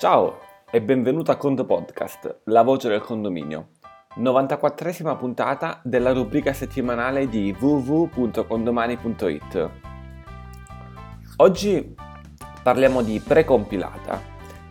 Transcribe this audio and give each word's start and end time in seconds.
Ciao 0.00 0.40
e 0.70 0.80
benvenuto 0.80 1.30
a 1.30 1.36
Conto 1.36 1.66
Podcast, 1.66 2.38
la 2.44 2.62
voce 2.62 2.88
del 2.88 3.02
condominio. 3.02 3.72
94esima 4.16 5.14
puntata 5.14 5.78
della 5.84 6.14
rubrica 6.14 6.54
settimanale 6.54 7.28
di 7.28 7.54
www.condomani.it. 7.60 9.70
Oggi 11.36 11.94
parliamo 12.62 13.02
di 13.02 13.20
precompilata. 13.20 14.18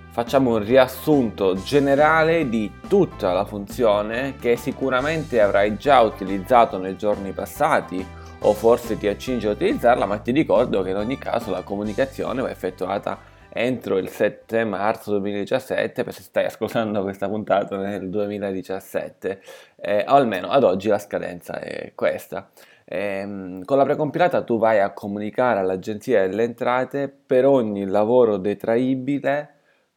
Facciamo 0.10 0.56
un 0.56 0.64
riassunto 0.64 1.54
generale 1.54 2.50
di 2.50 2.72
tutta 2.88 3.32
la 3.32 3.46
funzione 3.46 4.34
che 4.40 4.56
sicuramente 4.56 5.40
avrai 5.40 5.78
già 5.78 6.02
utilizzato 6.02 6.80
nei 6.80 6.98
giorni 6.98 7.34
passati 7.34 8.04
o 8.40 8.54
forse 8.54 8.98
ti 8.98 9.08
accingi 9.08 9.46
a 9.46 9.52
utilizzarla, 9.52 10.08
ma 10.08 10.18
ti 10.18 10.32
ricordo 10.32 10.82
che 10.82 10.90
in 10.90 10.96
ogni 10.96 11.20
caso 11.20 11.52
la 11.52 11.62
comunicazione 11.62 12.42
va 12.42 12.50
effettuata 12.50 13.29
entro 13.52 13.98
il 13.98 14.10
7 14.10 14.64
marzo 14.64 15.12
2017, 15.12 16.04
per 16.04 16.14
se 16.14 16.22
stai 16.22 16.46
ascoltando 16.46 17.02
questa 17.02 17.28
puntata 17.28 17.78
nel 17.78 18.10
2017, 18.10 19.42
eh, 19.76 20.06
o 20.08 20.14
almeno 20.14 20.50
ad 20.50 20.64
oggi 20.64 20.88
la 20.90 21.00
scadenza 21.00 21.60
è 21.60 21.94
questa. 21.96 22.50
Eh, 22.86 23.62
con 23.66 23.78
la 23.78 23.84
precompilata 23.84 24.42
tu 24.44 24.58
vai 24.58 24.80
a 24.80 24.94
comunicare 24.94 25.60
all'Agenzia 25.60 26.28
delle 26.28 26.44
Entrate 26.44 27.08
per 27.08 27.46
ogni 27.46 27.86
lavoro 27.86 28.38
detraibile 28.38 29.56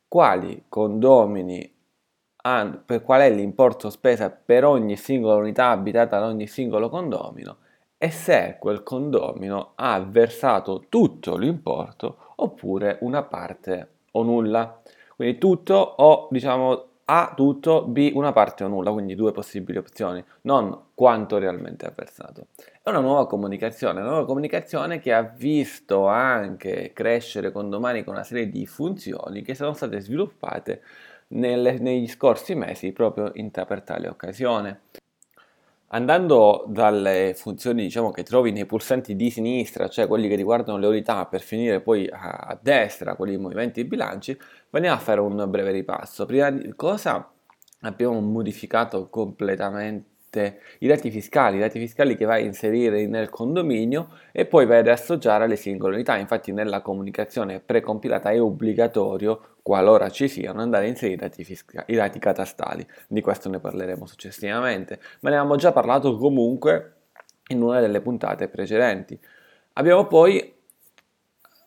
quali 0.08 0.64
condomini 0.68 1.72
per 2.84 3.02
qual 3.02 3.20
è 3.20 3.30
l'importo 3.30 3.88
spesa 3.88 4.28
per 4.30 4.64
ogni 4.64 4.96
singola 4.96 5.36
unità 5.36 5.70
abitata 5.70 6.18
da 6.18 6.26
ogni 6.26 6.48
singolo 6.48 6.88
condomino 6.88 7.58
e 8.02 8.10
se 8.10 8.56
quel 8.58 8.82
condomino 8.82 9.74
ha 9.76 10.00
versato 10.00 10.86
tutto 10.88 11.36
l'importo 11.36 12.32
oppure 12.34 12.98
una 13.02 13.22
parte 13.22 13.90
o 14.10 14.24
nulla. 14.24 14.82
Quindi 15.14 15.38
tutto 15.38 15.74
o 15.74 16.26
diciamo 16.32 16.86
A 17.04 17.32
tutto, 17.36 17.84
B 17.84 18.10
una 18.12 18.32
parte 18.32 18.64
o 18.64 18.66
nulla, 18.66 18.90
quindi 18.90 19.14
due 19.14 19.30
possibili 19.30 19.78
opzioni, 19.78 20.24
non 20.42 20.86
quanto 20.96 21.38
realmente 21.38 21.86
ha 21.86 21.92
versato. 21.94 22.46
È 22.82 22.88
una 22.88 22.98
nuova 22.98 23.28
comunicazione, 23.28 24.00
una 24.00 24.10
nuova 24.10 24.26
comunicazione 24.26 24.98
che 24.98 25.12
ha 25.12 25.22
visto 25.22 26.08
anche 26.08 26.90
crescere 26.92 27.52
con 27.52 27.70
domani 27.70 28.02
con 28.02 28.14
una 28.14 28.24
serie 28.24 28.48
di 28.48 28.66
funzioni 28.66 29.42
che 29.42 29.54
sono 29.54 29.74
state 29.74 30.00
sviluppate 30.00 30.82
nelle, 31.28 31.78
negli 31.78 32.08
scorsi 32.08 32.56
mesi 32.56 32.90
proprio 32.90 33.30
in, 33.34 33.52
per 33.52 33.82
tale 33.82 34.08
occasione. 34.08 34.80
Andando 35.94 36.64
dalle 36.68 37.34
funzioni 37.36 37.82
diciamo, 37.82 38.10
che 38.12 38.22
trovi 38.22 38.50
nei 38.50 38.64
pulsanti 38.64 39.14
di 39.14 39.30
sinistra, 39.30 39.88
cioè 39.88 40.06
quelli 40.06 40.26
che 40.26 40.36
riguardano 40.36 40.78
le 40.78 40.86
unità, 40.86 41.26
per 41.26 41.42
finire 41.42 41.82
poi 41.82 42.08
a 42.10 42.58
destra, 42.60 43.14
quelli 43.14 43.36
movimenti 43.36 43.80
e 43.80 43.84
bilanci, 43.84 44.38
andiamo 44.70 44.96
a 44.96 44.98
fare 44.98 45.20
un 45.20 45.44
breve 45.50 45.70
ripasso. 45.70 46.24
Prima 46.24 46.50
di 46.50 46.72
cosa 46.74 47.30
abbiamo 47.80 48.20
modificato 48.20 49.10
completamente 49.10 50.11
i 50.78 50.86
dati 50.86 51.10
fiscali, 51.10 51.56
i 51.56 51.60
dati 51.60 51.78
fiscali 51.78 52.16
che 52.16 52.24
vai 52.24 52.42
a 52.42 52.46
inserire 52.46 53.06
nel 53.06 53.28
condominio 53.28 54.08
e 54.32 54.46
poi 54.46 54.64
vai 54.66 54.78
ad 54.78 54.88
associare 54.88 55.44
alle 55.44 55.56
singole 55.56 55.94
unità. 55.94 56.16
Infatti 56.16 56.52
nella 56.52 56.80
comunicazione 56.80 57.60
precompilata 57.60 58.30
è 58.30 58.40
obbligatorio, 58.40 59.56
qualora 59.62 60.08
ci 60.08 60.28
siano, 60.28 60.62
andare 60.62 60.86
a 60.86 60.88
inserire 60.88 61.16
i 61.16 61.28
dati, 61.28 61.44
fiscali, 61.44 61.84
i 61.88 61.94
dati 61.94 62.18
catastali. 62.18 62.86
Di 63.06 63.20
questo 63.20 63.48
ne 63.48 63.60
parleremo 63.60 64.06
successivamente, 64.06 64.98
ma 65.20 65.30
ne 65.30 65.36
avevamo 65.36 65.56
già 65.56 65.72
parlato 65.72 66.16
comunque 66.16 66.94
in 67.48 67.60
una 67.60 67.80
delle 67.80 68.00
puntate 68.00 68.48
precedenti. 68.48 69.18
Abbiamo 69.74 70.06
poi 70.06 70.54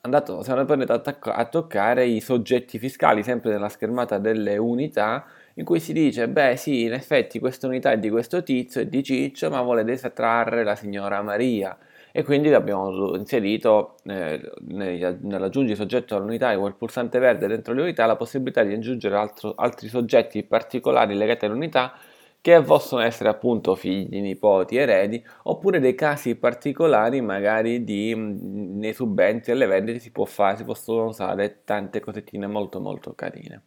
andato, 0.01 0.43
siamo 0.43 0.61
andato 0.61 1.13
a 1.21 1.45
toccare 1.45 2.05
i 2.05 2.19
soggetti 2.19 2.79
fiscali, 2.79 3.23
sempre 3.23 3.51
nella 3.51 3.69
schermata 3.69 4.17
delle 4.17 4.57
unità, 4.57 5.25
in 5.57 5.65
cui 5.65 5.79
si 5.79 5.93
dice, 5.93 6.27
beh 6.27 6.55
sì, 6.57 6.83
in 6.83 6.93
effetti 6.93 7.39
questa 7.39 7.67
unità 7.67 7.91
è 7.91 7.97
di 7.97 8.09
questo 8.09 8.43
tizio 8.43 8.81
e 8.81 8.89
di 8.89 9.03
Ciccio, 9.03 9.49
ma 9.49 9.61
vuole 9.61 9.83
desattrarre 9.83 10.63
la 10.63 10.75
signora 10.75 11.21
Maria. 11.21 11.77
E 12.11 12.23
quindi 12.23 12.53
abbiamo 12.53 13.15
inserito 13.15 13.95
eh, 14.05 14.39
nell'aggiungi 14.67 15.75
soggetto 15.75 16.15
all'unità 16.15 16.51
e 16.51 16.57
quel 16.57 16.75
pulsante 16.75 17.19
verde 17.19 17.47
dentro 17.47 17.73
l'unità 17.73 18.05
la 18.05 18.15
possibilità 18.15 18.63
di 18.63 18.73
aggiungere 18.73 19.15
altro, 19.17 19.53
altri 19.55 19.89
soggetti 19.89 20.43
particolari 20.43 21.13
legati 21.13 21.45
all'unità 21.45 21.93
che 22.39 22.61
possono 22.61 23.01
essere 23.01 23.29
appunto 23.29 23.75
figli, 23.75 24.21
nipoti, 24.21 24.77
eredi, 24.77 25.21
oppure 25.43 25.79
dei 25.79 25.95
casi 25.95 26.35
particolari 26.35 27.19
magari 27.19 27.83
di 27.83 28.13
nei 28.15 28.93
subenzi 28.93 29.51
alle 29.51 29.65
vendite 29.65 29.99
si, 29.99 30.11
può 30.11 30.25
fare, 30.25 30.57
si 30.57 30.63
possono 30.63 31.07
usare 31.07 31.61
tante 31.65 31.99
cosettine 31.99 32.45
molto 32.45 32.79
molto 32.79 33.13
carine. 33.13 33.63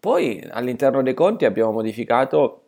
Poi 0.00 0.46
all'interno 0.50 1.02
dei 1.02 1.14
conti 1.14 1.44
abbiamo 1.44 1.72
modificato 1.72 2.62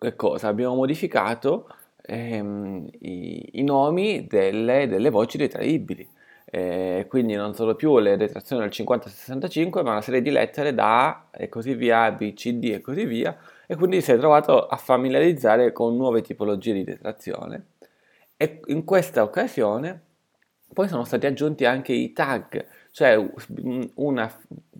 che 0.00 0.16
cosa? 0.16 0.48
Abbiamo 0.48 0.76
modificato 0.76 1.68
ehm, 2.02 2.88
i, 3.00 3.58
i, 3.60 3.62
nomi 3.62 4.26
delle, 4.26 4.86
delle 4.88 5.10
voci 5.10 5.36
detraibili. 5.36 6.08
Eh, 6.46 7.04
quindi 7.08 7.34
non 7.34 7.54
sono 7.54 7.74
più 7.74 7.98
le 7.98 8.16
detrazioni 8.16 8.62
del 8.62 8.70
50-65, 8.72 9.82
ma 9.82 9.90
una 9.90 10.00
serie 10.00 10.22
di 10.22 10.30
lettere 10.30 10.72
da 10.74 11.08
A 11.08 11.26
e 11.32 11.48
così 11.50 11.74
via, 11.74 12.04
A, 12.04 12.12
B, 12.12 12.32
C, 12.32 12.52
D 12.54 12.70
e 12.72 12.80
così 12.80 13.04
via, 13.04 13.36
e 13.66 13.76
quindi 13.76 14.00
si 14.00 14.10
è 14.10 14.18
trovato 14.18 14.66
a 14.66 14.76
familiarizzare 14.76 15.70
con 15.72 15.96
nuove 15.96 16.22
tipologie 16.22 16.72
di 16.72 16.84
detrazione. 16.84 17.66
E 18.36 18.60
in 18.68 18.84
questa 18.84 19.22
occasione 19.22 20.02
poi 20.72 20.88
sono 20.88 21.04
stati 21.04 21.26
aggiunti 21.26 21.64
anche 21.64 21.92
i 21.92 22.12
tag, 22.12 22.66
cioè 22.92 23.22
una, 23.96 24.32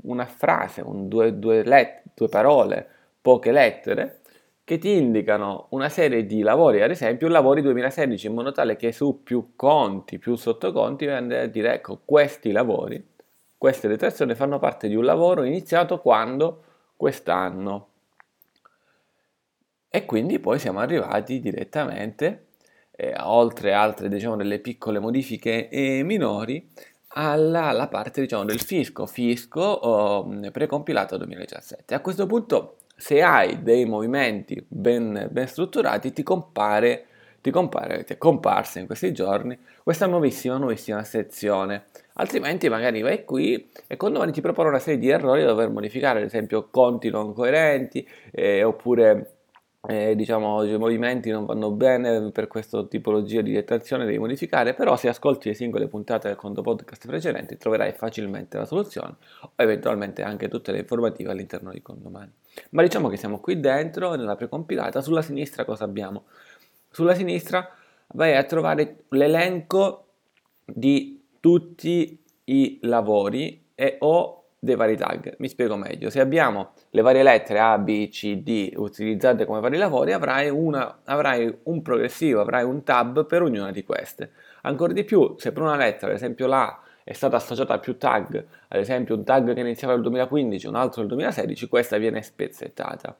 una 0.02 0.26
frase, 0.26 0.80
un, 0.82 1.08
due, 1.08 1.38
due, 1.38 1.62
let, 1.64 2.02
due 2.14 2.28
parole, 2.28 2.86
poche 3.20 3.52
lettere, 3.52 4.20
che 4.64 4.78
ti 4.78 4.96
indicano 4.96 5.66
una 5.70 5.88
serie 5.88 6.26
di 6.26 6.42
lavori, 6.42 6.80
ad 6.80 6.90
esempio 6.90 7.26
lavori 7.28 7.60
2016, 7.60 8.28
in 8.28 8.34
modo 8.34 8.52
tale 8.52 8.76
che 8.76 8.92
su 8.92 9.22
più 9.22 9.54
conti, 9.56 10.18
più 10.18 10.36
sottoconti, 10.36 11.06
andare 11.08 11.42
a 11.42 11.46
dire 11.46 11.74
ecco, 11.74 12.00
questi 12.04 12.52
lavori, 12.52 13.04
queste 13.58 13.88
detrazioni 13.88 14.34
fanno 14.34 14.58
parte 14.58 14.88
di 14.88 14.94
un 14.94 15.04
lavoro 15.04 15.42
iniziato 15.42 16.00
quando? 16.00 16.62
Quest'anno. 16.96 17.88
E 19.88 20.04
quindi 20.04 20.38
poi 20.38 20.60
siamo 20.60 20.78
arrivati 20.78 21.40
direttamente, 21.40 22.46
eh, 22.92 23.12
oltre 23.18 23.72
altre 23.72 24.08
diciamo 24.08 24.36
delle 24.36 24.60
piccole 24.60 25.00
modifiche 25.00 25.68
eh, 25.68 26.04
minori, 26.04 26.70
alla, 27.12 27.88
parte 27.88 28.20
diciamo, 28.20 28.44
del 28.44 28.60
fisco, 28.60 29.06
fisco 29.06 29.60
oh, 29.60 30.28
precompilato 30.50 31.16
2017. 31.16 31.94
A 31.94 32.00
questo 32.00 32.26
punto, 32.26 32.76
se 32.96 33.22
hai 33.22 33.62
dei 33.62 33.84
movimenti 33.84 34.64
ben, 34.68 35.28
ben 35.30 35.46
strutturati, 35.48 36.12
ti 36.12 36.22
compare, 36.22 37.06
ti 37.40 37.50
compare, 37.50 38.04
ti 38.04 38.12
è 38.12 38.18
comparsa 38.18 38.78
in 38.78 38.86
questi 38.86 39.12
giorni 39.12 39.58
questa 39.82 40.06
nuovissima, 40.06 40.56
nuovissima 40.56 41.02
sezione. 41.02 41.86
Altrimenti 42.14 42.68
magari 42.68 43.00
vai 43.00 43.24
qui 43.24 43.70
e 43.86 43.96
quando 43.96 44.18
domani 44.18 44.32
ti 44.34 44.40
propone 44.40 44.68
una 44.68 44.78
serie 44.78 45.00
di 45.00 45.08
errori 45.08 45.40
da 45.40 45.48
dover 45.48 45.70
modificare, 45.70 46.20
ad 46.20 46.26
esempio 46.26 46.68
conti 46.70 47.10
non 47.10 47.32
coerenti, 47.32 48.06
eh, 48.30 48.62
oppure 48.62 49.39
eh, 49.88 50.14
diciamo 50.14 50.62
i 50.64 50.76
movimenti 50.76 51.30
non 51.30 51.46
vanno 51.46 51.70
bene 51.70 52.30
per 52.32 52.48
questa 52.48 52.84
tipologia 52.84 53.40
di 53.40 53.52
detrazione 53.52 54.04
devi 54.04 54.18
modificare 54.18 54.74
però 54.74 54.96
se 54.96 55.08
ascolti 55.08 55.48
le 55.48 55.54
singole 55.54 55.88
puntate 55.88 56.28
del 56.28 56.36
conto 56.36 56.60
podcast 56.60 57.06
precedenti 57.06 57.56
troverai 57.56 57.92
facilmente 57.92 58.58
la 58.58 58.66
soluzione 58.66 59.16
o 59.40 59.52
eventualmente 59.56 60.22
anche 60.22 60.48
tutte 60.48 60.72
le 60.72 60.80
informative 60.80 61.30
all'interno 61.30 61.70
di 61.72 61.80
condomani 61.80 62.32
ma 62.70 62.82
diciamo 62.82 63.08
che 63.08 63.16
siamo 63.16 63.40
qui 63.40 63.58
dentro 63.58 64.14
nella 64.14 64.36
precompilata 64.36 65.00
sulla 65.00 65.22
sinistra 65.22 65.64
cosa 65.64 65.84
abbiamo? 65.84 66.24
Sulla 66.90 67.14
sinistra 67.14 67.68
vai 68.08 68.36
a 68.36 68.44
trovare 68.44 69.04
l'elenco 69.08 70.06
di 70.64 71.22
tutti 71.40 72.22
i 72.44 72.78
lavori 72.82 73.68
e 73.74 73.96
o 74.00 74.39
dei 74.60 74.76
vari 74.76 74.96
tag. 74.96 75.34
Mi 75.38 75.48
spiego 75.48 75.76
meglio. 75.76 76.10
Se 76.10 76.20
abbiamo 76.20 76.72
le 76.90 77.00
varie 77.00 77.22
lettere 77.22 77.58
A, 77.60 77.78
B, 77.78 78.08
C, 78.10 78.36
D 78.36 78.72
utilizzate 78.76 79.46
come 79.46 79.60
vari 79.60 79.78
lavori, 79.78 80.12
avrai, 80.12 80.50
una, 80.50 81.00
avrai 81.04 81.52
un 81.64 81.80
progressivo, 81.82 82.40
avrai 82.42 82.62
un 82.62 82.84
tab 82.84 83.26
per 83.26 83.42
ognuna 83.42 83.72
di 83.72 83.82
queste. 83.82 84.32
Ancora 84.62 84.92
di 84.92 85.02
più, 85.04 85.34
se 85.38 85.52
per 85.52 85.62
una 85.62 85.76
lettera, 85.76 86.08
ad 86.08 86.16
esempio 86.16 86.46
la 86.46 86.78
è 87.02 87.14
stata 87.14 87.36
associata 87.36 87.74
a 87.74 87.78
più 87.78 87.96
tag, 87.96 88.44
ad 88.68 88.78
esempio 88.78 89.16
un 89.16 89.24
tag 89.24 89.54
che 89.54 89.60
iniziava 89.60 89.94
nel 89.94 90.02
2015 90.02 90.66
un 90.66 90.76
altro 90.76 91.00
nel 91.00 91.08
2016, 91.08 91.66
questa 91.66 91.96
viene 91.96 92.22
spezzettata. 92.22 93.16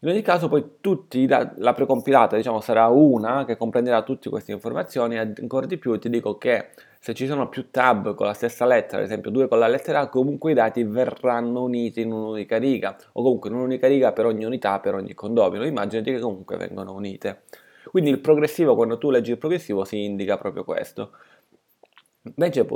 In 0.00 0.10
ogni 0.10 0.22
caso 0.22 0.48
poi 0.48 0.76
tutti, 0.80 1.26
la 1.26 1.72
precompilata 1.74 2.36
diciamo, 2.36 2.60
sarà 2.60 2.88
una 2.88 3.44
che 3.44 3.56
comprenderà 3.56 4.02
tutte 4.02 4.28
queste 4.28 4.52
informazioni 4.52 5.18
ancora 5.18 5.64
di 5.64 5.78
più 5.78 5.98
ti 5.98 6.10
dico 6.10 6.36
che 6.36 6.68
se 7.04 7.12
ci 7.12 7.26
sono 7.26 7.50
più 7.50 7.70
tab 7.70 8.14
con 8.14 8.24
la 8.24 8.32
stessa 8.32 8.64
lettera, 8.64 8.96
ad 8.96 9.04
esempio 9.04 9.30
due 9.30 9.46
con 9.46 9.58
la 9.58 9.68
lettera 9.68 10.00
A, 10.00 10.08
comunque 10.08 10.52
i 10.52 10.54
dati 10.54 10.84
verranno 10.84 11.62
uniti 11.62 12.00
in 12.00 12.10
un'unica 12.10 12.56
riga 12.56 12.96
o 13.12 13.22
comunque 13.22 13.50
in 13.50 13.56
un'unica 13.56 13.86
riga 13.88 14.12
per 14.14 14.24
ogni 14.24 14.46
unità, 14.46 14.80
per 14.80 14.94
ogni 14.94 15.12
condomino. 15.12 15.66
Immaginati 15.66 16.12
che 16.12 16.18
comunque 16.18 16.56
vengono 16.56 16.94
unite. 16.94 17.42
Quindi 17.90 18.08
il 18.08 18.20
progressivo, 18.20 18.74
quando 18.74 18.96
tu 18.96 19.10
leggi 19.10 19.32
il 19.32 19.36
progressivo, 19.36 19.84
si 19.84 20.02
indica 20.02 20.38
proprio 20.38 20.64
questo. 20.64 21.10
Invece 22.26 22.66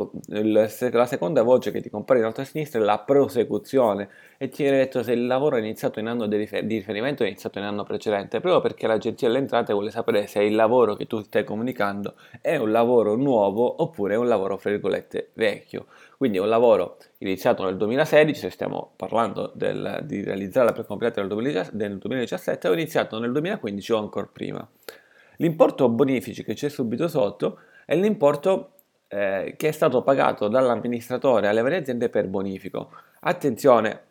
la 0.42 1.06
seconda 1.06 1.42
voce 1.42 1.70
che 1.70 1.80
ti 1.80 1.88
compare 1.88 2.18
in 2.18 2.26
alto 2.26 2.42
a 2.42 2.44
sinistra 2.44 2.80
è 2.80 2.82
la 2.82 2.98
prosecuzione 2.98 4.10
e 4.36 4.50
ti 4.50 4.62
viene 4.62 4.76
detto 4.76 5.02
se 5.02 5.12
il 5.12 5.26
lavoro 5.26 5.56
è 5.56 5.60
iniziato 5.60 6.00
in 6.00 6.06
anno 6.06 6.26
di 6.26 6.36
riferimento 6.36 7.22
o 7.22 7.24
è 7.24 7.30
iniziato 7.30 7.58
in 7.58 7.64
anno 7.64 7.82
precedente, 7.82 8.40
proprio 8.40 8.60
perché 8.60 8.86
l'agenzia 8.86 9.26
delle 9.26 9.40
entrate 9.40 9.72
vuole 9.72 9.90
sapere 9.90 10.26
se 10.26 10.42
il 10.42 10.54
lavoro 10.54 10.96
che 10.96 11.06
tu 11.06 11.22
stai 11.22 11.44
comunicando 11.44 12.16
è 12.42 12.56
un 12.56 12.70
lavoro 12.70 13.16
nuovo 13.16 13.82
oppure 13.82 14.14
è 14.14 14.16
un 14.18 14.28
lavoro, 14.28 14.58
fra 14.58 14.68
virgolette, 14.68 15.30
vecchio. 15.32 15.86
Quindi 16.18 16.36
è 16.36 16.40
un 16.42 16.48
lavoro 16.50 16.98
iniziato 17.18 17.64
nel 17.64 17.78
2016, 17.78 18.38
se 18.38 18.50
stiamo 18.50 18.92
parlando 18.96 19.50
del, 19.54 20.00
di 20.04 20.22
realizzare 20.22 20.66
la 20.66 20.72
precompilata 20.72 21.24
del, 21.24 21.68
del 21.72 21.96
2017, 21.96 22.68
o 22.68 22.74
iniziato 22.74 23.18
nel 23.18 23.32
2015 23.32 23.92
o 23.92 23.98
ancora 23.98 24.28
prima. 24.30 24.68
L'importo 25.36 25.88
bonifici 25.88 26.44
che 26.44 26.52
c'è 26.52 26.68
subito 26.68 27.08
sotto 27.08 27.60
è 27.86 27.96
l'importo 27.96 28.72
eh, 29.08 29.54
che 29.56 29.68
è 29.68 29.72
stato 29.72 30.02
pagato 30.02 30.48
dall'amministratore 30.48 31.48
alle 31.48 31.62
varie 31.62 31.78
aziende 31.78 32.08
per 32.08 32.28
bonifico. 32.28 32.90
Attenzione, 33.20 34.02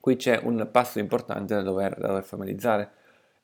qui 0.00 0.16
c'è 0.16 0.40
un 0.42 0.68
passo 0.70 0.98
importante 0.98 1.54
da 1.54 1.62
dover, 1.62 1.96
da 1.96 2.08
dover 2.08 2.24
formalizzare. 2.24 2.90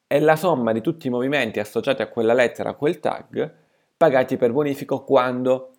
È 0.06 0.18
la 0.20 0.36
somma 0.36 0.72
di 0.72 0.80
tutti 0.80 1.06
i 1.06 1.10
movimenti 1.10 1.58
associati 1.58 2.02
a 2.02 2.08
quella 2.08 2.34
lettera, 2.34 2.70
a 2.70 2.74
quel 2.74 3.00
tag, 3.00 3.52
pagati 3.96 4.36
per 4.36 4.52
bonifico 4.52 5.04
quando 5.04 5.70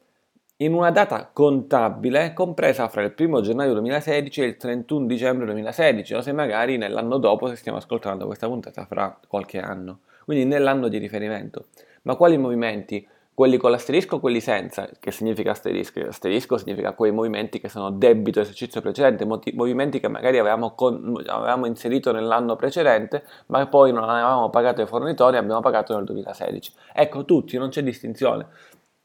in 0.58 0.74
una 0.74 0.92
data 0.92 1.30
contabile 1.34 2.34
compresa 2.34 2.88
fra 2.88 3.02
il 3.02 3.14
1 3.18 3.42
gennaio 3.42 3.74
2016 3.74 4.42
e 4.42 4.46
il 4.46 4.58
31 4.58 5.06
dicembre 5.06 5.46
2016, 5.46 6.14
o 6.14 6.22
se 6.22 6.32
magari 6.32 6.78
nell'anno 6.78 7.18
dopo, 7.18 7.48
se 7.48 7.56
stiamo 7.56 7.80
ascoltando 7.80 8.26
questa 8.26 8.48
puntata 8.48 8.86
fra 8.86 9.20
qualche 9.28 9.60
anno, 9.60 10.02
quindi 10.26 10.46
nell'anno 10.46 10.88
di 10.88 10.98
riferimento. 10.98 11.66
Ma 12.04 12.16
quali 12.16 12.38
movimenti? 12.38 13.06
Quelli 13.34 13.58
con 13.58 13.72
l'asterisco 13.72 14.20
quelli 14.20 14.40
senza, 14.40 14.90
che 15.00 15.12
significa 15.12 15.52
asterisco? 15.52 16.00
Asterisco 16.02 16.58
significa 16.58 16.94
quei 16.94 17.12
movimenti 17.12 17.60
che 17.60 17.68
sono 17.68 17.90
debito 17.90 18.40
esercizio 18.40 18.82
precedente, 18.82 19.26
movimenti 19.26 20.00
che 20.00 20.08
magari 20.08 20.38
avevamo, 20.38 20.76
con, 20.76 21.22
avevamo, 21.26 21.66
inserito 21.66 22.12
nell'anno 22.12 22.56
precedente, 22.56 23.24
ma 23.48 23.66
poi 23.68 23.92
non 23.92 24.08
avevamo 24.08 24.50
pagato 24.50 24.82
ai 24.82 24.88
fornitori 24.88 25.36
e 25.36 25.40
abbiamo 25.40 25.62
pagato 25.62 25.96
nel 25.96 26.06
2016. 26.06 26.74
Ecco, 26.94 27.26
tutti, 27.26 27.58
non 27.58 27.70
c'è 27.70 27.82
distinzione. 27.82 28.48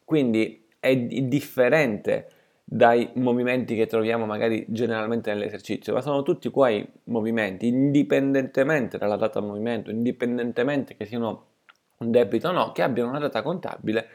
Quindi 0.05 0.67
è 0.79 0.95
differente 0.95 2.29
dai 2.65 3.11
movimenti 3.15 3.75
che 3.75 3.87
troviamo 3.87 4.27
magari 4.27 4.67
generalmente 4.69 5.33
nell'esercizio, 5.33 5.95
ma 5.95 6.03
sono 6.03 6.23
tutti 6.23 6.51
quei 6.51 6.87
movimenti, 7.05 7.67
indipendentemente 7.67 8.99
dalla 8.99 9.17
data 9.17 9.41
del 9.41 9.49
movimento, 9.49 9.91
indipendentemente 9.91 10.95
che 10.95 11.07
siano 11.07 11.47
un 11.99 12.11
debito 12.11 12.49
o 12.49 12.53
no, 12.53 12.73
che 12.73 12.83
abbiano 12.83 13.11
una 13.11 13.19
data 13.19 13.43
contabile 13.43 14.09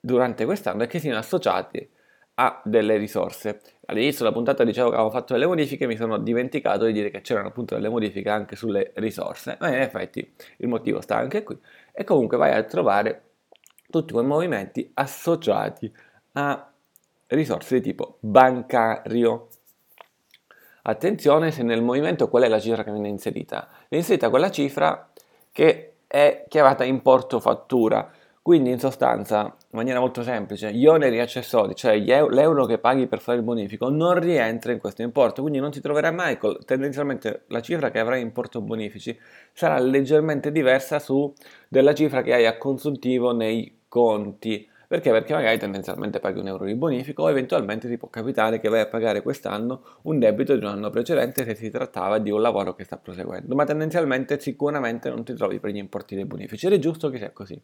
durante 0.00 0.44
quest'anno 0.44 0.84
e 0.84 0.86
che 0.86 0.98
siano 0.98 1.18
associati 1.18 1.90
a 2.38 2.60
delle 2.64 2.96
risorse. 2.96 3.60
All'inizio 3.86 4.24
della 4.24 4.34
puntata 4.34 4.64
dicevo 4.64 4.90
che 4.90 4.94
avevo 4.96 5.10
fatto 5.10 5.32
delle 5.32 5.46
modifiche, 5.46 5.86
mi 5.86 5.96
sono 5.96 6.18
dimenticato 6.18 6.84
di 6.84 6.92
dire 6.92 7.10
che 7.10 7.22
c'erano 7.22 7.48
appunto 7.48 7.74
delle 7.74 7.88
modifiche 7.88 8.28
anche 8.28 8.56
sulle 8.56 8.92
risorse, 8.96 9.56
ma 9.60 9.68
in 9.68 9.80
effetti 9.80 10.34
il 10.58 10.68
motivo 10.68 11.00
sta 11.00 11.16
anche 11.16 11.42
qui. 11.42 11.58
E 11.92 12.04
comunque 12.04 12.36
vai 12.36 12.52
a 12.52 12.62
trovare 12.64 13.22
tutti 13.88 14.12
quei 14.12 14.24
movimenti 14.24 14.90
associati 14.94 15.90
a 16.32 16.70
risorse 17.28 17.76
di 17.76 17.80
tipo 17.80 18.18
bancario. 18.20 19.48
Attenzione 20.82 21.50
se 21.50 21.62
nel 21.62 21.82
movimento 21.82 22.28
qual 22.28 22.42
è 22.44 22.48
la 22.48 22.60
cifra 22.60 22.84
che 22.84 22.92
viene 22.92 23.08
inserita. 23.08 23.66
Viene 23.88 24.04
inserita 24.04 24.28
quella 24.28 24.50
cifra 24.50 25.10
che 25.50 25.95
è 26.06 26.44
chiamata 26.48 26.84
importo 26.84 27.40
fattura. 27.40 28.10
Quindi 28.46 28.70
in 28.70 28.78
sostanza, 28.78 29.40
in 29.42 29.50
maniera 29.70 29.98
molto 29.98 30.22
semplice, 30.22 30.72
gli 30.72 30.86
oneri 30.86 31.18
accessori, 31.18 31.74
cioè 31.74 31.98
l'euro 31.98 32.64
che 32.64 32.78
paghi 32.78 33.08
per 33.08 33.18
fare 33.18 33.38
il 33.38 33.42
bonifico, 33.42 33.88
non 33.88 34.20
rientra 34.20 34.70
in 34.70 34.78
questo 34.78 35.02
importo, 35.02 35.40
quindi 35.42 35.58
non 35.58 35.72
ti 35.72 35.80
troverai 35.80 36.14
mai, 36.14 36.38
tendenzialmente 36.64 37.42
la 37.48 37.60
cifra 37.60 37.90
che 37.90 37.98
avrai 37.98 38.20
in 38.20 38.26
importo 38.26 38.60
bonifici 38.60 39.18
sarà 39.52 39.80
leggermente 39.80 40.52
diversa 40.52 41.00
su 41.00 41.34
della 41.68 41.92
cifra 41.92 42.22
che 42.22 42.34
hai 42.34 42.46
a 42.46 42.56
consuntivo 42.56 43.32
nei 43.32 43.80
conti 43.88 44.68
perché? 44.86 45.10
Perché 45.10 45.32
magari 45.32 45.58
tendenzialmente 45.58 46.20
paghi 46.20 46.38
un 46.38 46.48
euro 46.48 46.64
di 46.64 46.74
bonifico 46.74 47.22
o 47.22 47.30
eventualmente 47.30 47.88
ti 47.88 47.96
può 47.96 48.08
capitare 48.08 48.60
che 48.60 48.68
vai 48.68 48.80
a 48.80 48.86
pagare 48.86 49.22
quest'anno 49.22 49.82
un 50.02 50.18
debito 50.18 50.56
di 50.56 50.64
un 50.64 50.70
anno 50.70 50.90
precedente 50.90 51.44
se 51.44 51.54
si 51.54 51.70
trattava 51.70 52.18
di 52.18 52.30
un 52.30 52.40
lavoro 52.40 52.74
che 52.74 52.84
sta 52.84 52.96
proseguendo, 52.96 53.54
ma 53.54 53.64
tendenzialmente 53.64 54.38
sicuramente 54.40 55.08
non 55.08 55.24
ti 55.24 55.34
trovi 55.34 55.58
per 55.58 55.70
gli 55.70 55.76
importi 55.76 56.14
dei 56.14 56.24
bonifici 56.24 56.66
ed 56.66 56.74
è 56.74 56.78
giusto 56.78 57.08
che 57.10 57.18
sia 57.18 57.30
così. 57.30 57.60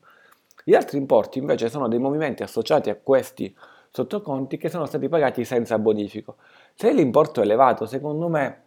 Gli 0.65 0.75
altri 0.75 0.99
importi 0.99 1.39
invece 1.39 1.69
sono 1.69 1.89
dei 1.89 1.99
movimenti 1.99 2.43
associati 2.43 2.91
a 2.91 2.97
questi 2.97 3.55
sottoconti 3.91 4.57
che 4.57 4.69
sono 4.69 4.87
stati 4.87 5.09
pagati 5.09 5.45
senza 5.45 5.79
bonifico. 5.79 6.37
Se 6.75 6.93
l'importo 6.93 7.41
è 7.41 7.45
elevato, 7.45 7.87
secondo 7.87 8.29
me 8.29 8.63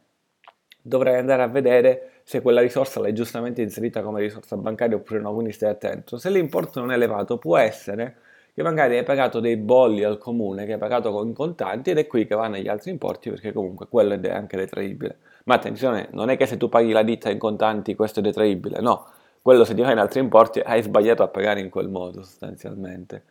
dovrai 0.81 1.17
andare 1.17 1.41
a 1.41 1.47
vedere 1.47 2.11
se 2.23 2.41
quella 2.41 2.61
risorsa 2.61 2.99
l'hai 2.99 3.13
giustamente 3.13 3.61
inserita 3.61 4.01
come 4.01 4.21
risorsa 4.21 4.55
bancaria 4.55 4.95
oppure 4.95 5.19
no, 5.19 5.33
quindi 5.33 5.51
stai 5.51 5.69
attento. 5.69 6.17
Se 6.17 6.29
l'importo 6.29 6.79
non 6.79 6.91
è 6.91 6.95
elevato, 6.95 7.37
può 7.37 7.57
essere 7.57 8.17
che 8.55 8.63
magari 8.63 8.97
hai 8.97 9.03
pagato 9.03 9.41
dei 9.41 9.57
bolli 9.57 10.05
al 10.05 10.17
comune, 10.17 10.65
che 10.65 10.73
hai 10.73 10.79
pagato 10.79 11.11
con 11.11 11.33
contanti 11.33 11.89
ed 11.89 11.97
è 11.97 12.07
qui 12.07 12.25
che 12.25 12.35
vanno 12.35 12.55
gli 12.55 12.69
altri 12.69 12.89
importi 12.89 13.29
perché 13.29 13.51
comunque 13.51 13.87
quello 13.89 14.13
è 14.13 14.29
anche 14.31 14.55
detraibile. 14.55 15.17
Ma 15.43 15.55
attenzione, 15.55 16.07
non 16.13 16.29
è 16.29 16.37
che 16.37 16.45
se 16.45 16.55
tu 16.55 16.69
paghi 16.69 16.93
la 16.93 17.03
ditta 17.03 17.29
in 17.29 17.37
contanti 17.37 17.95
questo 17.95 18.21
è 18.21 18.23
detraibile, 18.23 18.79
no, 18.79 19.07
quello 19.41 19.65
se 19.65 19.73
ti 19.73 19.81
va 19.81 19.91
in 19.91 19.97
altri 19.97 20.21
importi 20.21 20.61
hai 20.61 20.81
sbagliato 20.81 21.21
a 21.21 21.27
pagare 21.27 21.59
in 21.59 21.69
quel 21.69 21.89
modo 21.89 22.23
sostanzialmente. 22.23 23.23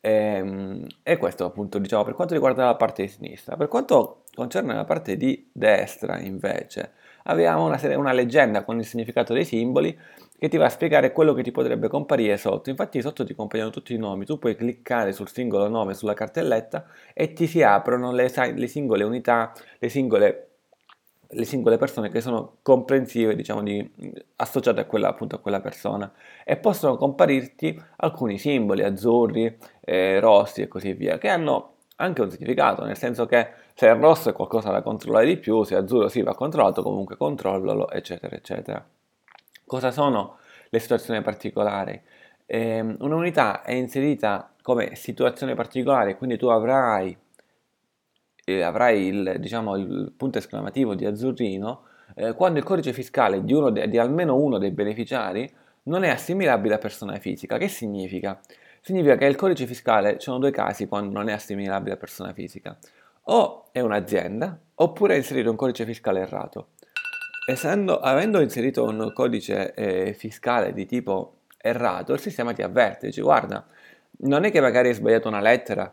E, 0.00 0.10
ehm, 0.10 0.86
e, 1.02 1.16
questo 1.16 1.44
appunto 1.44 1.78
diciamo 1.78 2.04
per 2.04 2.14
quanto 2.14 2.34
riguarda 2.34 2.64
la 2.64 2.76
parte 2.76 3.02
di 3.02 3.08
sinistra. 3.08 3.56
Per 3.56 3.66
quanto 3.66 4.22
concerne 4.32 4.72
la 4.72 4.84
parte 4.84 5.16
di 5.16 5.50
destra 5.52 6.20
invece, 6.20 6.92
abbiamo 7.24 7.64
una, 7.66 7.78
una 7.96 8.12
leggenda 8.12 8.62
con 8.62 8.78
il 8.78 8.86
significato 8.86 9.32
dei 9.34 9.44
simboli 9.44 9.98
che 10.40 10.48
ti 10.48 10.56
va 10.56 10.64
a 10.64 10.70
spiegare 10.70 11.12
quello 11.12 11.34
che 11.34 11.42
ti 11.42 11.52
potrebbe 11.52 11.88
comparire 11.88 12.38
sotto. 12.38 12.70
Infatti 12.70 13.02
sotto 13.02 13.26
ti 13.26 13.34
compaiono 13.34 13.68
tutti 13.68 13.92
i 13.92 13.98
nomi, 13.98 14.24
tu 14.24 14.38
puoi 14.38 14.56
cliccare 14.56 15.12
sul 15.12 15.28
singolo 15.28 15.68
nome 15.68 15.92
sulla 15.92 16.14
cartelletta 16.14 16.86
e 17.12 17.34
ti 17.34 17.46
si 17.46 17.62
aprono 17.62 18.10
le, 18.10 18.32
le 18.54 18.66
singole 18.66 19.04
unità, 19.04 19.52
le 19.78 19.88
singole, 19.90 20.48
le 21.28 21.44
singole, 21.44 21.76
persone 21.76 22.08
che 22.08 22.22
sono 22.22 22.56
comprensive, 22.62 23.36
diciamo, 23.36 23.62
di, 23.62 23.86
associate 24.36 24.80
a 24.80 24.84
quella, 24.86 25.08
appunto, 25.08 25.36
a 25.36 25.40
quella 25.40 25.60
persona 25.60 26.10
e 26.42 26.56
possono 26.56 26.96
comparirti 26.96 27.78
alcuni 27.96 28.38
simboli 28.38 28.82
azzurri, 28.82 29.58
eh, 29.82 30.20
rossi 30.20 30.62
e 30.62 30.68
così 30.68 30.94
via, 30.94 31.18
che 31.18 31.28
hanno 31.28 31.74
anche 31.96 32.22
un 32.22 32.30
significato, 32.30 32.82
nel 32.84 32.96
senso 32.96 33.26
che 33.26 33.46
se 33.74 33.88
è 33.88 33.94
rosso 33.94 34.30
è 34.30 34.32
qualcosa 34.32 34.70
da 34.70 34.80
controllare 34.80 35.26
di 35.26 35.36
più, 35.36 35.64
se 35.64 35.74
è 35.74 35.78
azzurro 35.78 36.08
sì 36.08 36.22
va 36.22 36.34
controllato, 36.34 36.82
comunque 36.82 37.18
controllalo, 37.18 37.90
eccetera, 37.90 38.34
eccetera. 38.34 38.82
Cosa 39.70 39.92
sono 39.92 40.38
le 40.70 40.80
situazioni 40.80 41.22
particolari? 41.22 42.02
Eh, 42.44 42.80
un'unità 42.80 43.62
è 43.62 43.70
inserita 43.70 44.52
come 44.62 44.96
situazione 44.96 45.54
particolare, 45.54 46.16
quindi 46.16 46.36
tu 46.36 46.48
avrai, 46.48 47.16
eh, 48.46 48.62
avrai 48.62 49.06
il, 49.06 49.36
diciamo, 49.38 49.76
il, 49.76 50.12
punto 50.16 50.38
esclamativo 50.38 50.96
di 50.96 51.06
azzurrino 51.06 51.84
eh, 52.16 52.34
quando 52.34 52.58
il 52.58 52.64
codice 52.64 52.92
fiscale 52.92 53.44
di, 53.44 53.54
de, 53.70 53.88
di 53.88 53.96
almeno 53.96 54.34
uno 54.34 54.58
dei 54.58 54.72
beneficiari 54.72 55.48
non 55.84 56.02
è 56.02 56.08
assimilabile 56.08 56.74
a 56.74 56.78
persona 56.78 57.16
fisica. 57.20 57.56
Che 57.56 57.68
significa? 57.68 58.40
Significa 58.80 59.14
che 59.14 59.26
il 59.26 59.36
codice 59.36 59.66
fiscale, 59.66 60.14
ci 60.14 60.24
sono 60.24 60.40
due 60.40 60.50
casi 60.50 60.88
quando 60.88 61.16
non 61.16 61.28
è 61.28 61.32
assimilabile 61.32 61.94
a 61.94 61.96
persona 61.96 62.32
fisica. 62.32 62.76
O 63.26 63.68
è 63.70 63.78
un'azienda, 63.78 64.58
oppure 64.74 65.14
è 65.14 65.16
inserito 65.16 65.48
un 65.48 65.54
codice 65.54 65.84
fiscale 65.84 66.18
errato. 66.22 66.70
Essendo, 67.50 67.98
avendo 67.98 68.40
inserito 68.40 68.84
un 68.84 69.10
codice 69.12 69.74
eh, 69.74 70.12
fiscale 70.12 70.72
di 70.72 70.86
tipo 70.86 71.38
errato, 71.58 72.12
il 72.12 72.20
sistema 72.20 72.52
ti 72.52 72.62
avverte, 72.62 73.08
dice 73.08 73.22
guarda, 73.22 73.66
non 74.18 74.44
è 74.44 74.52
che 74.52 74.60
magari 74.60 74.86
hai 74.86 74.94
sbagliato 74.94 75.26
una 75.26 75.40
lettera, 75.40 75.92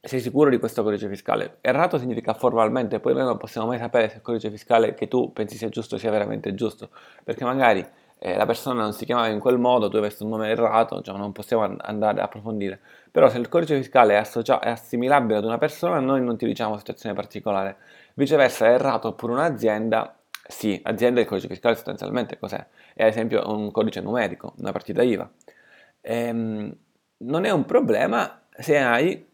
sei 0.00 0.20
sicuro 0.20 0.48
di 0.48 0.58
questo 0.58 0.84
codice 0.84 1.08
fiscale. 1.08 1.56
Errato 1.60 1.98
significa 1.98 2.34
formalmente, 2.34 3.00
poi 3.00 3.14
noi 3.14 3.24
non 3.24 3.36
possiamo 3.36 3.66
mai 3.66 3.78
sapere 3.78 4.10
se 4.10 4.16
il 4.16 4.22
codice 4.22 4.48
fiscale 4.48 4.94
che 4.94 5.08
tu 5.08 5.32
pensi 5.32 5.56
sia 5.56 5.68
giusto 5.70 5.98
sia 5.98 6.12
veramente 6.12 6.54
giusto, 6.54 6.90
perché 7.24 7.42
magari 7.42 7.84
eh, 8.20 8.36
la 8.36 8.46
persona 8.46 8.80
non 8.80 8.92
si 8.92 9.04
chiamava 9.04 9.26
in 9.26 9.40
quel 9.40 9.58
modo, 9.58 9.88
tu 9.88 9.96
avessi 9.96 10.22
un 10.22 10.28
nome 10.28 10.50
errato, 10.50 11.02
cioè 11.02 11.18
non 11.18 11.32
possiamo 11.32 11.64
andare 11.80 12.20
a 12.20 12.24
approfondire. 12.24 12.78
Però 13.10 13.28
se 13.28 13.38
il 13.38 13.48
codice 13.48 13.74
fiscale 13.76 14.14
è, 14.14 14.18
associa- 14.18 14.60
è 14.60 14.70
assimilabile 14.70 15.38
ad 15.38 15.44
una 15.44 15.58
persona, 15.58 15.98
noi 15.98 16.22
non 16.22 16.36
ti 16.36 16.46
diciamo 16.46 16.78
situazione 16.78 17.12
particolare. 17.12 17.76
Viceversa, 18.14 18.66
è 18.66 18.74
errato 18.74 19.08
oppure 19.08 19.32
un'azienda, 19.32 20.14
sì, 20.46 20.80
azienda 20.82 21.20
del 21.20 21.28
codice 21.28 21.48
fiscale 21.48 21.74
sostanzialmente 21.74 22.38
cos'è? 22.38 22.64
È 22.94 23.02
ad 23.02 23.08
esempio 23.08 23.48
un 23.50 23.70
codice 23.70 24.00
numerico, 24.00 24.54
una 24.58 24.72
partita 24.72 25.02
IVA. 25.02 25.30
Ehm, 26.00 26.76
non 27.18 27.44
è 27.44 27.50
un 27.50 27.64
problema 27.64 28.42
se 28.50 28.78
hai 28.78 29.26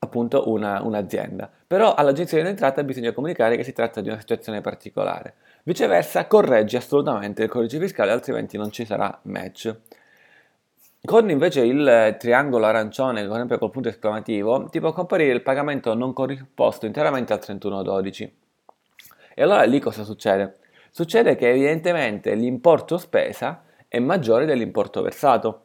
appunto 0.00 0.48
una, 0.48 0.82
un'azienda, 0.82 1.50
però 1.66 1.94
all'agenzia 1.94 2.38
delle 2.38 2.50
entrate 2.50 2.84
bisogna 2.84 3.12
comunicare 3.12 3.56
che 3.56 3.64
si 3.64 3.72
tratta 3.72 4.00
di 4.00 4.08
una 4.08 4.20
situazione 4.20 4.60
particolare. 4.60 5.34
Viceversa, 5.64 6.26
correggi 6.26 6.76
assolutamente 6.76 7.42
il 7.42 7.48
codice 7.48 7.78
fiscale, 7.78 8.12
altrimenti 8.12 8.56
non 8.56 8.70
ci 8.70 8.84
sarà 8.84 9.18
match. 9.22 9.74
Con 11.04 11.30
invece 11.30 11.60
il 11.60 12.16
triangolo 12.18 12.66
arancione, 12.66 13.22
per 13.22 13.32
esempio 13.32 13.58
col 13.58 13.70
punto 13.70 13.88
esclamativo, 13.88 14.68
ti 14.70 14.80
può 14.80 14.92
comparire 14.92 15.32
il 15.32 15.42
pagamento 15.42 15.94
non 15.94 16.12
corrisposto 16.12 16.86
interamente 16.86 17.32
al 17.32 17.40
3112. 17.40 18.36
E 19.38 19.42
allora 19.44 19.62
lì 19.62 19.78
cosa 19.78 20.02
succede? 20.02 20.56
Succede 20.90 21.36
che 21.36 21.48
evidentemente 21.48 22.34
l'importo 22.34 22.98
spesa 22.98 23.62
è 23.86 24.00
maggiore 24.00 24.46
dell'importo 24.46 25.00
versato. 25.00 25.60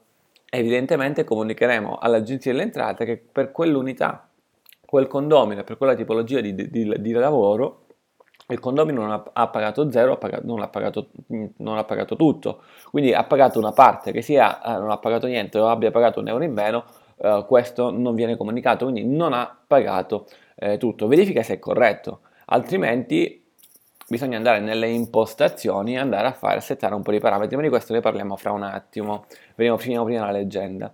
Evidentemente 0.48 1.24
comunicheremo 1.24 1.98
all'agenzia 1.98 2.52
delle 2.52 2.66
entrate 2.66 3.04
che 3.04 3.18
per 3.18 3.52
quell'unità, 3.52 4.30
quel 4.86 5.08
condomino, 5.08 5.64
per 5.64 5.78
quella 5.78 5.96
tipologia 5.96 6.40
di, 6.40 6.54
di, 6.54 6.70
di 6.70 7.12
lavoro, 7.14 7.86
il 8.50 8.60
condomino 8.60 9.02
non 9.02 9.12
ha, 9.12 9.24
ha 9.34 9.48
pagato 9.48 9.90
zero, 9.90 10.12
ha 10.12 10.18
pagato, 10.18 10.46
non, 10.46 10.62
ha 10.62 10.68
pagato, 10.68 11.08
non, 11.58 11.80
ha 11.80 11.84
pagato, 11.84 12.16
tutto, 12.16 12.62
quindi 12.92 13.12
ha 13.12 13.24
pagato 13.24 13.58
una 13.58 13.72
parte 13.72 14.12
che 14.12 14.22
sia 14.22 14.62
eh, 14.62 14.78
non 14.78 14.92
ha 14.92 15.00
pagato 15.00 15.26
niente 15.26 15.58
o 15.58 15.68
abbia 15.68 15.90
pagato 15.90 16.20
un 16.20 16.28
euro 16.28 16.44
in 16.44 16.54
meno, 16.54 16.86
eh, 17.18 17.44
questo 17.48 17.90
non 17.90 18.14
viene 18.14 18.38
comunicato, 18.38 18.86
quindi 18.86 19.04
non 19.04 19.34
ha 19.34 19.58
pagato 19.66 20.28
eh, 20.58 20.78
tutto. 20.78 21.08
Verifica 21.08 21.42
se 21.42 21.56
è 21.56 21.60
corretto, 21.60 22.20
altrimenti 22.46 23.42
bisogna 24.08 24.38
andare 24.38 24.60
nelle 24.60 24.90
impostazioni 24.90 25.94
e 25.94 26.00
andare 26.00 26.28
a 26.28 26.34
fare, 26.34 26.60
settare 26.62 26.94
un 26.96 27.02
po' 27.02 27.12
di 27.12 27.20
parametri, 27.20 27.56
ma 27.56 27.62
di 27.62 27.70
questo 27.70 27.94
ne 27.94 28.00
parliamo 28.00 28.36
fra 28.36 28.52
un 28.52 28.64
attimo, 28.64 29.26
veniamo, 29.56 29.78
finiamo 29.78 30.06
prima 30.06 30.26
la 30.26 30.32
leggenda. 30.32 30.94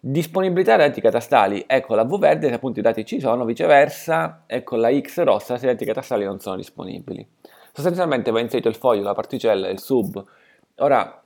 Disponibilità 0.00 0.76
dei 0.76 0.88
dati 0.88 1.00
catastali, 1.00 1.64
ecco 1.66 1.94
la 1.94 2.04
V 2.04 2.18
verde 2.18 2.48
se 2.48 2.54
appunto 2.54 2.78
i 2.78 2.82
dati 2.82 3.04
ci 3.04 3.18
sono, 3.20 3.44
viceversa, 3.44 4.44
ecco 4.46 4.76
la 4.76 4.96
X 4.96 5.22
rossa 5.22 5.56
se 5.56 5.66
i 5.66 5.68
dati 5.70 5.84
catastali 5.84 6.24
non 6.24 6.38
sono 6.38 6.56
disponibili. 6.56 7.26
Sostanzialmente 7.72 8.30
va 8.30 8.40
inserito 8.40 8.68
il 8.68 8.76
foglio, 8.76 9.02
la 9.02 9.14
particella, 9.14 9.68
il 9.68 9.80
sub. 9.80 10.24
Ora, 10.76 11.20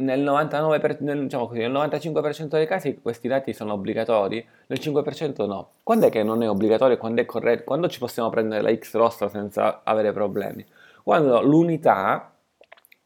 nel, 0.00 0.22
99%, 0.22 0.96
nel, 1.00 1.22
diciamo 1.22 1.46
così, 1.46 1.60
nel 1.60 1.72
95% 1.72 2.48
dei 2.48 2.66
casi 2.66 3.00
questi 3.00 3.28
dati 3.28 3.52
sono 3.52 3.72
obbligatori, 3.74 4.44
nel 4.66 4.78
5% 4.80 5.46
no. 5.46 5.70
Quando 5.82 6.06
è 6.06 6.10
che 6.10 6.22
non 6.22 6.42
è 6.42 6.48
obbligatorio 6.48 6.96
quando 6.96 7.20
è 7.20 7.24
corretto? 7.24 7.64
Quando 7.64 7.88
ci 7.88 7.98
possiamo 7.98 8.30
prendere 8.30 8.62
la 8.62 8.74
X 8.74 8.94
rossa 8.94 9.28
senza 9.28 9.80
avere 9.84 10.12
problemi? 10.12 10.64
Quando 11.02 11.40
l'unità 11.42 12.32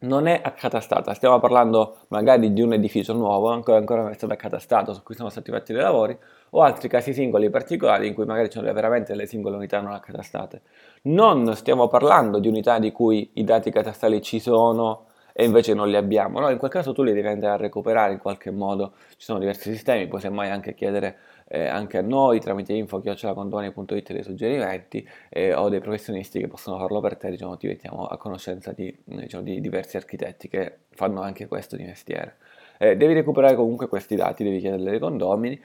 non 0.01 0.27
è 0.27 0.41
accatastata, 0.43 1.15
stiamo 1.15 1.41
parlando 1.41 1.99
magari 2.09 2.53
di 2.53 2.61
un 2.61 2.75
edificio 2.75 3.15
nuovo, 3.15 3.51
ancora, 3.51 3.79
ancora 3.79 4.03
non 4.03 4.11
è 4.11 4.15
stato 4.15 4.33
accatastato, 4.33 4.93
su 4.93 5.03
cui 5.03 5.15
sono 5.15 5.31
stati 5.31 5.51
fatti 5.51 5.73
dei 5.73 5.83
lavori, 5.83 6.17
o 6.51 6.63
altri 6.63 6.89
casi 6.89 7.13
singoli 7.13 7.51
particolari 7.51 8.07
in 8.07 8.15
cui 8.15 8.25
magari 8.25 8.51
ci 8.51 8.59
sono 8.59 8.73
veramente 8.73 9.15
le 9.15 9.27
singole 9.27 9.57
unità 9.57 9.81
non 9.81 9.93
accatastate. 9.93 10.63
Non 11.03 11.55
stiamo 11.57 11.89
parlando 11.89 12.39
di 12.39 12.49
unità 12.49 12.79
di 12.79 12.93
cui 12.93 13.31
i 13.35 13.45
dati 13.45 13.71
catastali 13.71 14.21
ci 14.21 14.39
sono 14.39 15.07
e 15.37 15.45
invece 15.45 15.75
non 15.75 15.89
li 15.89 15.97
abbiamo, 15.97 16.39
no? 16.39 16.49
in 16.49 16.59
quel 16.59 16.71
caso 16.71 16.93
tu 16.93 17.03
li 17.03 17.13
devi 17.13 17.27
andare 17.27 17.55
a 17.55 17.57
recuperare 17.57 18.13
in 18.13 18.21
qualche 18.21 18.53
modo, 18.53 18.93
ci 19.17 19.25
sono 19.25 19.41
diversi 19.41 19.69
sistemi, 19.73 20.07
puoi 20.07 20.21
semmai 20.21 20.49
anche 20.49 20.75
chiedere 20.75 21.19
eh, 21.49 21.67
anche 21.67 21.99
a 21.99 22.03
noi 22.03 22.39
tramite 22.39 22.73
info.condomani.it 22.73 24.13
dei 24.13 24.23
suggerimenti 24.23 25.07
eh, 25.29 25.53
o 25.53 25.69
dei 25.69 25.81
professionisti 25.81 26.39
che 26.39 26.47
possono 26.47 26.79
farlo 26.79 27.01
per 27.01 27.17
te, 27.17 27.31
diciamo, 27.31 27.57
ti 27.57 27.67
mettiamo 27.67 28.07
a 28.07 28.17
conoscenza 28.17 28.71
di, 28.71 28.97
diciamo, 29.03 29.43
di 29.43 29.61
diversi 29.61 29.97
architetti 29.97 30.49
che 30.49 30.79
fanno 30.91 31.21
anche 31.21 31.49
questo 31.49 31.75
di 31.75 31.83
mestiere. 31.83 32.37
Eh, 32.79 32.97
devi 32.97 33.13
recuperare 33.15 33.57
comunque 33.57 33.89
questi 33.89 34.15
dati, 34.15 34.45
devi 34.45 34.61
chiederli 34.61 34.89
ai 34.89 34.99
condomini 35.01 35.61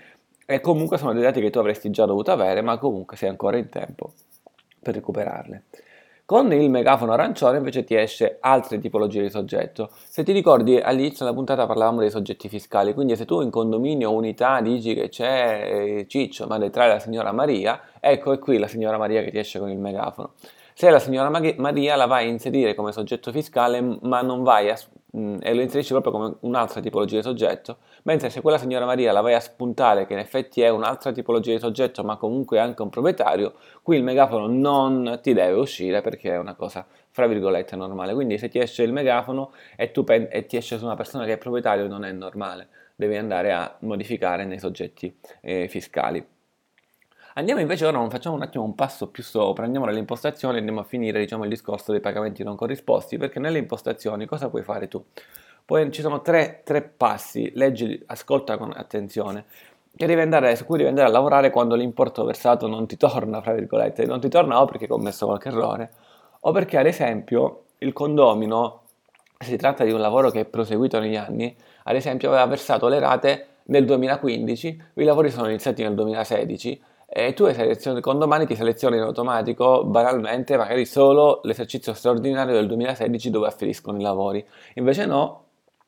e 0.48 0.60
comunque 0.62 0.98
sono 0.98 1.14
dei 1.14 1.22
dati 1.22 1.42
che 1.42 1.52
tu 1.52 1.60
avresti 1.60 1.92
già 1.92 2.06
dovuto 2.06 2.32
avere, 2.32 2.62
ma 2.62 2.80
comunque 2.80 3.18
sei 3.18 3.30
ancora 3.30 3.58
in 3.58 3.70
tempo 3.70 4.14
per 4.82 4.96
recuperarli. 4.96 5.62
Con 6.30 6.54
il 6.54 6.70
megafono 6.70 7.14
arancione 7.14 7.58
invece 7.58 7.84
ti 7.84 7.96
esce 7.96 8.38
altre 8.40 8.78
tipologie 8.78 9.24
di 9.24 9.32
soggetto. 9.32 9.90
Se 10.08 10.24
ti 10.24 10.32
ricordi 10.32 10.78
all'inizio 10.78 11.26
della 11.26 11.36
puntata 11.36 11.66
parlavamo 11.66 12.02
dei 12.02 12.12
soggetti 12.12 12.48
fiscali, 12.48 12.94
quindi 12.94 13.16
se 13.16 13.26
tu 13.26 13.42
in 13.42 13.50
condominio 13.50 14.14
unità 14.14 14.62
dici 14.62 14.94
che 14.94 15.10
c'è 15.10 15.72
eh, 15.74 16.06
Ciccio, 16.08 16.46
ma 16.46 16.60
detrás 16.60 16.88
la 16.88 17.00
signora 17.00 17.32
Maria, 17.32 17.82
ecco 18.00 18.32
è 18.32 18.38
qui 18.38 18.60
la 18.60 18.68
signora 18.68 19.00
Maria 19.00 19.24
che 19.24 19.32
ti 19.32 19.40
esce 19.40 19.58
con 19.58 19.72
il 19.72 19.80
megafono. 19.80 20.34
Se 20.76 20.88
la 20.92 21.00
signora 21.00 21.32
Maria 21.32 21.96
la 21.96 22.06
vai 22.06 22.28
a 22.28 22.30
inserire 22.30 22.76
come 22.76 22.92
soggetto 22.92 23.32
fiscale, 23.32 23.82
ma 23.82 24.22
non 24.22 24.44
vai 24.44 24.70
a, 24.70 24.78
mm, 25.16 25.38
e 25.42 25.54
lo 25.54 25.62
inserisci 25.62 25.92
proprio 25.92 26.12
come 26.12 26.36
un'altra 26.42 26.82
tipologia 26.82 27.18
di 27.18 27.24
soggetto, 27.24 27.78
mentre 28.04 28.30
se 28.30 28.42
quella 28.42 28.58
signora 28.58 28.86
Maria 28.86 29.12
la 29.12 29.22
vai 29.22 29.34
a 29.34 29.40
spuntare, 29.40 30.06
che 30.06 30.14
in 30.14 30.20
effetti 30.20 30.62
è 30.62 30.70
un'altra 30.70 31.12
tipologia 31.12 31.52
di 31.52 31.60
soggetto, 31.60 32.04
ma 32.04 32.18
comunque 32.18 32.60
anche 32.60 32.82
un 32.82 32.90
proprietario, 32.90 33.54
qui 33.82 33.98
il 33.98 34.04
megafono 34.04 34.48
non 34.48 35.20
ti 35.22 35.34
deve 35.34 35.60
uscire 35.60 36.02
perché 36.02 36.32
è 36.32 36.38
una 36.38 36.56
cosa, 36.56 36.86
fra 37.10 37.28
virgolette, 37.28 37.76
normale. 37.76 38.14
Quindi 38.14 38.38
se 38.38 38.50
ti 38.50 38.60
esce 38.60 38.84
il 38.84 38.94
megafono 38.94 39.52
e, 39.76 39.90
pen- 39.90 40.28
e 40.32 40.46
ti 40.46 40.58
esce 40.58 40.78
su 40.78 40.86
una 40.86 40.96
persona 40.96 41.26
che 41.26 41.34
è 41.34 41.38
proprietario, 41.38 41.88
non 41.88 42.04
è 42.04 42.12
normale, 42.12 42.68
devi 42.96 43.16
andare 43.16 43.52
a 43.52 43.76
modificare 43.80 44.46
nei 44.46 44.60
soggetti 44.60 45.14
eh, 45.42 45.68
fiscali. 45.68 46.26
Andiamo 47.40 47.62
invece 47.62 47.86
ora, 47.86 48.06
facciamo 48.10 48.36
un 48.36 48.42
attimo 48.42 48.66
un 48.66 48.76
passo 48.76 49.08
più 49.08 49.24
sopra, 49.24 49.64
andiamo 49.64 49.86
nelle 49.86 50.00
impostazioni 50.00 50.56
e 50.56 50.58
andiamo 50.58 50.82
a 50.82 50.84
finire 50.84 51.22
diciamo, 51.22 51.44
il 51.44 51.50
discorso 51.50 51.94
dei 51.94 52.02
pagamenti 52.02 52.44
non 52.44 52.58
corrisposti, 52.58 53.18
perché 53.18 53.40
nelle 53.40 53.60
impostazioni 53.60 54.26
cosa 54.26 54.50
puoi 54.50 54.62
fare 54.62 54.90
tu? 54.90 55.02
Poi 55.64 55.90
ci 55.90 56.02
sono 56.02 56.22
tre, 56.22 56.64
tre 56.66 56.82
passi, 56.82 57.50
leggi, 57.56 58.04
ascolta 58.08 58.58
con 58.58 58.74
attenzione, 58.76 59.46
andare, 60.22 60.54
su 60.58 60.66
cui 60.66 60.80
devi 60.80 60.90
andare 60.90 61.08
a 61.08 61.12
lavorare 61.12 61.50
quando 61.50 61.76
l'importo 61.76 62.26
versato 62.26 62.68
non 62.68 62.86
ti 62.88 62.98
torna, 62.98 63.42
fra 63.42 63.54
virgolette, 63.54 64.06
non 64.06 64.20
ti 64.20 64.28
torna 64.28 64.62
o 64.62 64.66
perché 64.66 64.84
hai 64.84 64.90
commesso 64.90 65.26
qualche 65.26 65.48
errore, 65.48 65.92
o 66.42 66.52
perché 66.52 66.78
ad 66.78 66.88
esempio 66.88 67.68
il 67.78 67.94
condomino, 67.94 68.82
si 69.38 69.56
tratta 69.56 69.86
di 69.86 69.94
un 69.94 70.02
lavoro 70.02 70.30
che 70.30 70.42
è 70.42 70.46
proseguito 70.46 71.00
negli 71.00 71.16
anni, 71.16 71.56
ad 71.84 71.96
esempio 71.96 72.28
aveva 72.28 72.46
versato 72.48 72.90
le 72.90 73.00
rate 73.00 73.48
nel 73.68 73.86
2015, 73.86 74.84
i 74.96 75.04
lavori 75.06 75.30
sono 75.30 75.48
iniziati 75.48 75.84
nel 75.84 75.94
2016, 75.96 76.82
e 77.12 77.34
tu 77.34 77.52
selezionato, 77.52 78.02
condomani 78.02 78.46
ti 78.46 78.56
selezioni 78.56 78.98
in 78.98 79.02
automatico 79.02 79.84
banalmente 79.84 80.58
magari 80.58 80.86
solo 80.86 81.42
l'esercizio 81.44 81.94
straordinario 81.94 82.54
del 82.54 82.68
2016 82.68 83.30
dove 83.32 83.48
afferiscono 83.48 83.98
i 83.98 84.02
lavori. 84.02 84.46
Invece 84.76 85.08
no, 85.08 85.46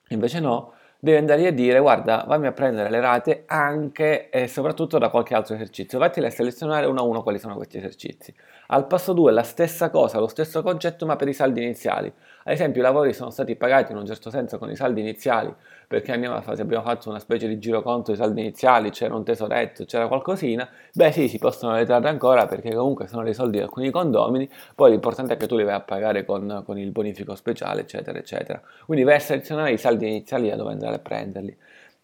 invece 0.09 0.39
no, 0.39 0.73
devi 0.99 1.17
andare 1.17 1.45
a 1.45 1.51
dire 1.51 1.79
guarda 1.79 2.25
vammi 2.27 2.47
a 2.47 2.51
prendere 2.51 2.89
le 2.89 2.99
rate 2.99 3.43
anche 3.45 4.29
e 4.29 4.47
soprattutto 4.47 4.97
da 4.97 5.09
qualche 5.09 5.35
altro 5.35 5.53
esercizio, 5.53 5.99
vattene 5.99 6.27
a 6.27 6.31
selezionare 6.31 6.87
uno 6.87 7.01
a 7.01 7.03
uno 7.03 7.21
quali 7.21 7.37
sono 7.37 7.55
questi 7.55 7.77
esercizi. 7.77 8.33
Al 8.73 8.87
passo 8.87 9.11
2 9.11 9.33
la 9.33 9.43
stessa 9.43 9.89
cosa, 9.89 10.17
lo 10.17 10.27
stesso 10.27 10.61
concetto 10.61 11.05
ma 11.05 11.17
per 11.17 11.27
i 11.27 11.33
saldi 11.33 11.61
iniziali. 11.61 12.07
Ad 12.07 12.53
esempio 12.53 12.79
i 12.79 12.83
lavori 12.83 13.11
sono 13.11 13.29
stati 13.29 13.57
pagati 13.57 13.91
in 13.91 13.97
un 13.97 14.05
certo 14.05 14.29
senso 14.29 14.57
con 14.57 14.71
i 14.71 14.77
saldi 14.77 15.01
iniziali 15.01 15.53
perché 15.85 16.13
fare, 16.41 16.61
abbiamo 16.61 16.81
fatto 16.81 17.09
una 17.09 17.19
specie 17.19 17.49
di 17.49 17.59
giro 17.59 17.81
conto 17.81 18.13
i 18.13 18.15
saldi 18.15 18.39
iniziali, 18.39 18.89
c'era 18.91 19.13
un 19.13 19.25
tesoretto, 19.25 19.83
c'era 19.83 20.07
qualcosina, 20.07 20.69
beh 20.93 21.11
sì, 21.11 21.27
si 21.27 21.37
possono 21.37 21.75
ritrarre 21.75 22.07
ancora 22.07 22.45
perché 22.45 22.73
comunque 22.73 23.07
sono 23.07 23.23
dei 23.23 23.33
soldi 23.33 23.57
di 23.57 23.63
alcuni 23.63 23.89
condomini, 23.89 24.49
poi 24.73 24.91
l'importante 24.91 25.33
è 25.33 25.37
che 25.37 25.47
tu 25.47 25.57
li 25.57 25.65
vai 25.65 25.75
a 25.75 25.81
pagare 25.81 26.23
con, 26.23 26.63
con 26.65 26.77
il 26.77 26.91
bonifico 26.91 27.35
speciale, 27.35 27.81
eccetera, 27.81 28.17
eccetera. 28.17 28.61
Quindi 28.85 29.03
vai 29.03 29.15
a 29.15 29.19
selezionare 29.19 29.73
i 29.73 29.77
saldi 29.77 30.07
iniziali 30.07 30.47
da 30.47 30.55
dove 30.55 30.71
andare 30.71 30.95
a 30.95 30.99
prenderli. 30.99 31.53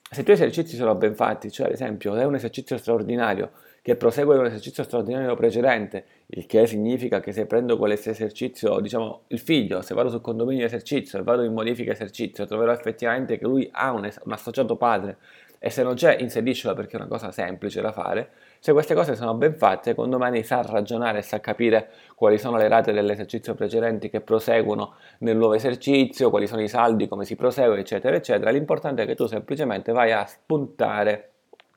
Se 0.09 0.19
i 0.19 0.23
tuoi 0.25 0.35
esercizi 0.35 0.75
sono 0.75 0.95
ben 0.95 1.15
fatti, 1.15 1.49
cioè 1.49 1.67
ad 1.67 1.71
esempio 1.71 2.13
se 2.13 2.19
è 2.19 2.25
un 2.25 2.35
esercizio 2.35 2.77
straordinario 2.77 3.51
che 3.87 3.95
prosegue 3.95 4.37
un 4.37 4.47
esercizio 4.47 4.83
straordinario 4.83 5.33
precedente, 5.35 6.03
il 6.25 6.45
che 6.45 6.67
significa 6.67 7.21
che 7.21 7.31
se 7.31 7.45
prendo 7.45 7.77
quell'esercizio, 7.77 8.81
diciamo 8.81 9.21
il 9.27 9.39
figlio, 9.39 9.81
se 9.81 9.93
vado 9.93 10.09
sul 10.09 10.19
condominio 10.19 10.65
esercizio 10.65 11.19
e 11.19 11.23
vado 11.23 11.41
in 11.43 11.53
modifica 11.53 11.93
esercizio, 11.93 12.45
troverò 12.45 12.73
effettivamente 12.73 13.37
che 13.37 13.45
lui 13.45 13.65
ha 13.71 13.93
un, 13.93 13.99
un 14.25 14.31
associato 14.33 14.75
padre 14.75 15.15
e 15.57 15.69
se 15.69 15.83
non 15.83 15.93
c'è 15.93 16.17
inseriscilo 16.19 16.73
perché 16.73 16.97
è 16.97 16.99
una 16.99 17.07
cosa 17.07 17.31
semplice 17.31 17.79
da 17.79 17.93
fare. 17.93 18.31
Se 18.59 18.73
queste 18.73 18.93
cose 18.93 19.15
sono 19.15 19.35
ben 19.35 19.55
fatte, 19.55 19.95
condomani 19.95 20.43
sa 20.43 20.61
ragionare 20.63 21.19
e 21.19 21.21
sa 21.21 21.39
capire 21.39 21.89
quali 22.13 22.37
sono 22.37 22.57
le 22.57 22.67
rate 22.67 22.91
dell'esercizio 22.91 23.55
precedenti 23.55 24.09
che 24.09 24.19
proseguono 24.19 24.95
nel 25.19 25.37
nuovo 25.37 25.53
esercizio, 25.53 26.29
quali 26.29 26.47
sono 26.47 26.61
i 26.61 26.67
saldi, 26.67 27.07
come 27.07 27.23
si 27.23 27.37
prosegue, 27.37 27.79
eccetera, 27.79 28.17
eccetera. 28.17 28.51
L'importante 28.51 29.03
è 29.03 29.05
che 29.05 29.15
tu 29.15 29.27
semplicemente 29.27 29.93
vai 29.93 30.11
a 30.11 30.25
spuntare 30.25 31.31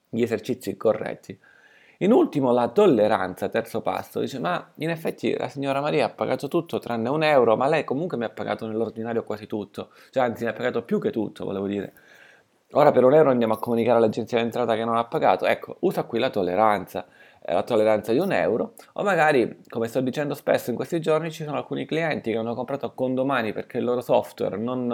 gli 0.08 0.22
esercizi 0.22 0.76
corretti. 0.76 1.38
In 2.02 2.12
ultimo 2.12 2.50
la 2.50 2.68
tolleranza, 2.68 3.50
terzo 3.50 3.82
passo, 3.82 4.20
dice 4.20 4.38
ma 4.38 4.72
in 4.76 4.88
effetti 4.88 5.36
la 5.36 5.48
signora 5.48 5.82
Maria 5.82 6.06
ha 6.06 6.08
pagato 6.08 6.48
tutto 6.48 6.78
tranne 6.78 7.10
un 7.10 7.22
euro, 7.22 7.58
ma 7.58 7.68
lei 7.68 7.84
comunque 7.84 8.16
mi 8.16 8.24
ha 8.24 8.30
pagato 8.30 8.66
nell'ordinario 8.66 9.22
quasi 9.22 9.46
tutto, 9.46 9.90
cioè 10.10 10.22
anzi 10.22 10.44
mi 10.44 10.50
ha 10.50 10.54
pagato 10.54 10.82
più 10.82 10.98
che 10.98 11.10
tutto, 11.10 11.44
volevo 11.44 11.66
dire. 11.66 11.92
Ora 12.72 12.90
per 12.90 13.04
un 13.04 13.12
euro 13.12 13.28
andiamo 13.28 13.52
a 13.52 13.58
comunicare 13.58 13.98
all'agenzia 13.98 14.38
d'entrata 14.38 14.74
che 14.76 14.84
non 14.86 14.96
ha 14.96 15.04
pagato, 15.04 15.44
ecco, 15.44 15.76
usa 15.80 16.04
qui 16.04 16.18
la 16.18 16.30
tolleranza, 16.30 17.04
eh, 17.42 17.52
la 17.52 17.64
tolleranza 17.64 18.12
di 18.12 18.18
un 18.18 18.32
euro, 18.32 18.72
o 18.94 19.02
magari, 19.02 19.60
come 19.68 19.86
sto 19.86 20.00
dicendo 20.00 20.32
spesso 20.32 20.70
in 20.70 20.76
questi 20.76 21.00
giorni, 21.00 21.30
ci 21.30 21.44
sono 21.44 21.58
alcuni 21.58 21.84
clienti 21.84 22.32
che 22.32 22.38
hanno 22.38 22.54
comprato 22.54 22.94
condomani 22.94 23.52
perché 23.52 23.76
il 23.76 23.84
loro 23.84 24.00
software 24.00 24.56
non, 24.56 24.86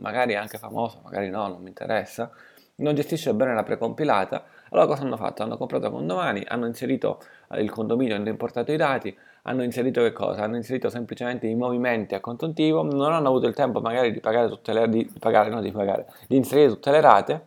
magari 0.00 0.34
è 0.34 0.36
anche 0.36 0.58
famoso, 0.58 1.00
magari 1.02 1.30
no, 1.30 1.48
non 1.48 1.62
mi 1.62 1.68
interessa, 1.68 2.30
non 2.76 2.94
gestisce 2.94 3.34
bene 3.34 3.54
la 3.54 3.62
precompilata, 3.62 4.44
allora 4.70 4.86
cosa 4.86 5.02
hanno 5.02 5.16
fatto? 5.16 5.42
Hanno 5.42 5.58
comprato 5.58 5.90
condomani, 5.90 6.42
hanno 6.48 6.66
inserito 6.66 7.20
il 7.56 7.70
condominio, 7.70 8.16
hanno 8.16 8.30
importato 8.30 8.72
i 8.72 8.76
dati, 8.76 9.14
hanno 9.42 9.62
inserito 9.62 10.00
che 10.02 10.12
cosa? 10.12 10.42
Hanno 10.42 10.56
inserito 10.56 10.88
semplicemente 10.88 11.46
i 11.46 11.54
movimenti 11.54 12.14
a 12.14 12.20
contontivo, 12.20 12.82
non 12.82 13.12
hanno 13.12 13.28
avuto 13.28 13.46
il 13.46 13.54
tempo 13.54 13.80
magari 13.80 14.12
di 14.12 14.20
pagare 14.20 14.48
tutte 14.48 14.72
le 14.72 14.88
di 14.88 15.10
pagare, 15.18 15.50
no, 15.50 15.60
di 15.60 15.70
pagare, 15.70 16.06
di 16.26 16.36
inserire 16.36 16.68
tutte 16.68 16.90
le 16.90 17.00
rate. 17.00 17.46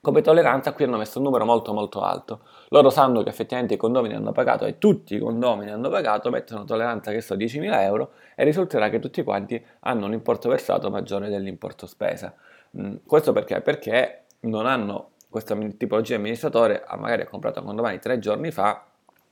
Come 0.00 0.20
tolleranza 0.20 0.72
qui 0.72 0.84
hanno 0.84 0.98
messo 0.98 1.18
un 1.18 1.24
numero 1.24 1.44
molto 1.44 1.72
molto 1.72 2.00
alto. 2.00 2.40
Loro 2.68 2.90
sanno 2.90 3.22
che 3.22 3.30
effettivamente 3.30 3.74
i 3.74 3.76
condomini 3.78 4.14
hanno 4.14 4.32
pagato 4.32 4.64
e 4.66 4.78
tutti 4.78 5.14
i 5.14 5.18
condomini 5.18 5.70
hanno 5.70 5.88
pagato, 5.88 6.30
mettono 6.30 6.64
tolleranza 6.64 7.10
che 7.10 7.20
so 7.20 7.34
10.000 7.34 7.80
euro 7.82 8.12
e 8.34 8.44
risulterà 8.44 8.90
che 8.90 8.98
tutti 8.98 9.22
quanti 9.22 9.62
hanno 9.80 10.06
un 10.06 10.12
importo 10.12 10.48
versato 10.48 10.90
maggiore 10.90 11.28
dell'importo 11.28 11.86
spesa. 11.86 12.34
Mm, 12.78 12.96
questo 13.06 13.32
perché? 13.32 13.60
Perché 13.62 14.23
non 14.44 14.66
hanno 14.66 15.10
questa 15.28 15.56
tipologia 15.76 16.14
di 16.14 16.20
amministratore, 16.20 16.84
magari 16.96 17.22
ha 17.22 17.26
comprato 17.26 17.60
un 17.60 17.66
condomani 17.66 17.98
tre 17.98 18.18
giorni 18.18 18.50
fa 18.50 18.86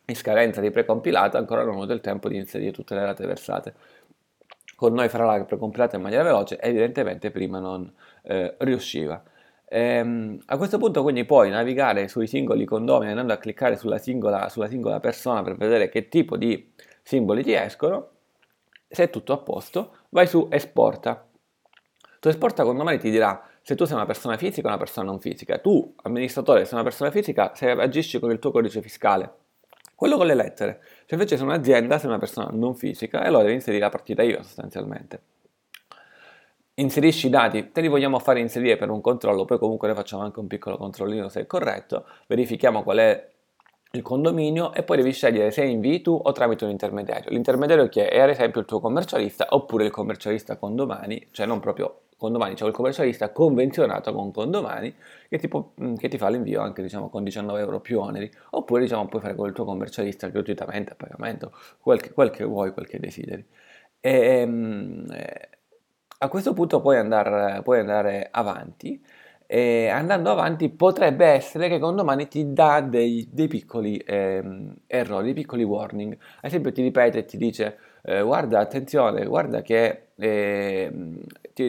in 0.05 0.17
scadenza 0.17 0.61
di 0.61 0.71
precompilata 0.71 1.39
ancora 1.39 1.63
non 1.63 1.75
ho 1.75 1.77
avuto 1.77 1.93
il 1.93 2.01
tempo 2.01 2.29
di 2.29 2.37
inserire 2.37 2.73
tutte 2.73 2.95
le 2.95 3.05
rate 3.05 3.27
versate. 3.27 3.75
Con 4.75 4.95
noi 4.95 5.09
farà 5.09 5.25
la 5.25 5.45
precompilata 5.45 5.97
in 5.97 6.03
maniera 6.03 6.25
veloce, 6.25 6.59
evidentemente 6.59 7.31
prima 7.31 7.61
non 7.61 7.93
eh, 8.23 8.57
riusciva. 8.59 9.23
Ehm, 9.69 10.39
a 10.47 10.57
questo 10.57 10.77
punto 10.77 11.03
quindi 11.03 11.25
puoi 11.25 11.49
navigare 11.49 12.09
sui 12.09 12.27
singoli 12.27 12.65
condomini 12.65 13.11
andando 13.11 13.33
a 13.33 13.39
cliccare 13.39 13.77
sulla 13.77 13.99
singola, 13.99 14.49
sulla 14.49 14.67
singola 14.67 15.01
persona 15.01 15.43
per 15.43 15.57
vedere 15.57 15.89
che 15.89 16.09
tipo 16.09 16.37
di 16.37 16.73
simboli 17.03 17.43
ti 17.43 17.55
escono. 17.55 18.09
Se 18.89 19.05
è 19.05 19.11
tutto 19.11 19.33
a 19.33 19.39
posto, 19.39 19.97
vai 20.11 20.27
su 20.27 20.49
esporta. 20.51 21.27
Tu 22.23 22.29
esporta 22.29 22.63
condomani 22.63 23.01
ti 23.01 23.11
dirà 23.11 23.43
se 23.63 23.75
tu 23.75 23.85
sei 23.85 23.97
una 23.97 24.07
persona 24.07 24.37
fisica 24.37 24.69
o 24.69 24.71
una 24.71 24.79
persona 24.79 25.07
non 25.11 25.19
fisica. 25.19 25.59
Tu, 25.59 25.93
amministratore, 26.03 26.65
sei 26.65 26.75
una 26.75 26.85
persona 26.85 27.11
fisica, 27.11 27.53
se 27.53 27.69
agisci 27.69 28.21
con 28.21 28.31
il 28.31 28.39
tuo 28.39 28.53
codice 28.53 28.81
fiscale 28.81 29.41
quello 29.97 30.17
con 30.17 30.27
le 30.27 30.35
lettere. 30.35 30.81
Se 31.07 31.15
invece 31.15 31.37
sei 31.37 31.45
un'azienda, 31.45 31.99
sei 31.99 32.09
una 32.09 32.19
persona 32.19 32.49
non 32.53 32.77
fisica, 32.77 33.25
e 33.25 33.27
allora 33.27 33.43
devi 33.43 33.55
inserire 33.55 33.83
la 33.83 33.89
partita 33.89 34.23
IVA 34.23 34.41
sostanzialmente. 34.43 35.23
Inserisci 36.75 37.27
i 37.27 37.31
dati, 37.31 37.73
te 37.73 37.81
li 37.81 37.89
vogliamo 37.89 38.21
fare 38.21 38.39
inserire 38.39 38.77
per 38.77 38.89
un 38.89 39.01
controllo, 39.01 39.45
poi 39.45 39.59
comunque 39.59 39.89
ne 39.89 39.95
facciamo 39.95 40.23
anche 40.23 40.39
un 40.39 40.47
piccolo 40.47 40.77
controllino 40.77 41.29
se 41.29 41.41
è 41.41 41.47
corretto, 41.47 42.07
verifichiamo 42.29 42.85
qual 42.85 42.99
è 42.99 43.31
il 43.93 44.03
condominio 44.03 44.73
e 44.73 44.85
poi 44.85 44.99
devi 44.99 45.13
scegliere 45.13 45.51
se 45.51 45.65
invii 45.65 46.01
tu 46.03 46.21
o 46.21 46.31
tramite 46.31 46.65
un 46.65 46.71
intermediario. 46.71 47.31
L'intermediario 47.31 47.89
che 47.89 48.09
è 48.09 48.21
ad 48.21 48.31
esempio 48.31 48.61
il 48.61 48.67
tuo 48.67 48.79
commercialista 48.79 49.47
oppure 49.51 49.85
il 49.85 49.91
commercialista 49.91 50.57
con 50.57 50.77
domani, 50.77 51.29
cioè 51.31 51.47
non 51.47 51.61
proprio 51.61 52.03
condomani, 52.23 52.57
cioè 52.57 52.69
il 52.69 52.75
commercialista 52.75 53.33
convenzionato 53.33 54.13
con 54.13 54.31
condomani 54.33 54.95
che 55.29 55.39
ti, 55.39 55.49
può, 55.49 55.73
mm, 55.83 55.97
che 55.97 56.09
ti 56.09 56.19
fa 56.19 56.29
l'invio 56.29 56.61
anche 56.63 56.83
diciamo 56.83 57.09
con 57.11 57.25
19 57.25 57.61
euro 57.61 57.81
più 57.81 58.01
oneri, 58.01 58.31
oppure 58.51 58.83
diciamo 58.83 59.07
puoi 59.09 59.21
fare 59.21 59.35
con 59.35 59.49
il 59.49 59.55
tuo 59.55 59.65
commercialista 59.65 60.29
gratuitamente 60.29 60.93
a 60.93 60.95
pagamento, 60.97 61.53
quel 61.81 62.01
che, 62.01 62.13
quel 62.13 62.31
che 62.31 62.45
vuoi, 62.45 62.73
quel 62.73 62.87
che 62.87 62.99
desideri. 63.01 63.45
E, 64.01 64.11
ehm, 64.11 65.07
eh, 65.13 65.49
a 66.19 66.29
questo 66.29 66.53
punto 66.53 66.81
puoi 66.81 66.99
andare, 66.99 67.63
puoi 67.63 67.81
andare 67.81 68.29
avanti 68.31 69.03
e 69.47 69.89
andando 69.89 70.31
avanti 70.31 70.71
potrebbe 70.71 71.27
essere 71.27 71.69
che 71.69 71.79
condomani 71.79 72.29
ti 72.29 72.53
dà 72.53 72.81
dei, 72.81 73.29
dei 73.31 73.49
piccoli 73.49 73.97
eh, 73.99 74.43
errori, 74.87 75.25
dei 75.25 75.35
piccoli 75.35 75.63
warning. 75.65 76.13
Ad 76.13 76.45
esempio 76.45 76.73
ti 76.73 76.81
ripete 76.83 77.19
e 77.19 77.25
ti 77.25 77.37
dice 77.37 77.77
eh, 78.03 78.23
guarda 78.23 78.59
attenzione, 78.59 79.25
guarda 79.27 79.63
che 79.63 80.09
eh, 80.17 80.91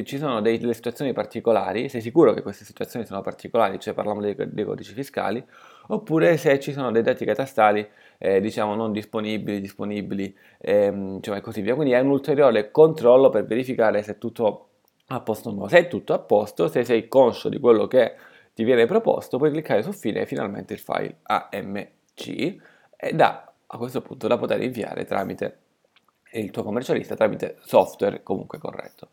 ci 0.03 0.17
sono 0.17 0.41
delle 0.41 0.73
situazioni 0.73 1.13
particolari, 1.13 1.89
sei 1.89 2.01
sicuro 2.01 2.33
che 2.33 2.41
queste 2.41 2.65
situazioni 2.65 3.05
sono 3.05 3.21
particolari, 3.21 3.79
cioè 3.79 3.93
parliamo 3.93 4.21
dei, 4.21 4.35
dei 4.35 4.65
codici 4.65 4.93
fiscali, 4.93 5.43
oppure 5.87 6.37
se 6.37 6.59
ci 6.59 6.71
sono 6.71 6.91
dei 6.91 7.03
dati 7.03 7.25
catastali 7.25 7.87
eh, 8.17 8.39
diciamo 8.41 8.73
non 8.75 8.91
disponibili, 8.91 9.59
disponibili, 9.59 10.35
ehm, 10.59 11.21
cioè 11.21 11.41
così 11.41 11.61
via. 11.61 11.75
Quindi 11.75 11.93
è 11.93 11.99
un 11.99 12.09
ulteriore 12.09 12.71
controllo 12.71 13.29
per 13.29 13.45
verificare 13.45 14.01
se 14.01 14.17
tutto 14.17 14.69
a 15.07 15.19
posto 15.19 15.49
o 15.49 15.53
no. 15.53 15.67
Se 15.67 15.77
è 15.79 15.87
tutto 15.87 16.13
a 16.13 16.19
posto, 16.19 16.67
se 16.67 16.83
sei 16.83 17.07
conscio 17.07 17.49
di 17.49 17.59
quello 17.59 17.87
che 17.87 18.15
ti 18.53 18.63
viene 18.63 18.85
proposto, 18.85 19.37
puoi 19.37 19.51
cliccare 19.51 19.83
su 19.83 19.91
fine 19.91 20.21
e 20.21 20.25
finalmente 20.25 20.73
il 20.73 20.79
file 20.79 21.17
AMC 21.23 22.55
e 22.95 23.13
da 23.13 23.47
a 23.65 23.77
questo 23.77 24.01
punto 24.01 24.27
da 24.27 24.37
poter 24.37 24.61
inviare 24.61 25.03
tramite 25.03 25.62
il 26.39 26.51
tuo 26.51 26.63
commercialista 26.63 27.15
tramite 27.15 27.57
software 27.61 28.23
comunque 28.23 28.57
corretto. 28.57 29.09